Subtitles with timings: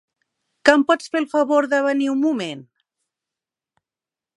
[0.67, 2.67] Que em pots fer el favor de venir un moment?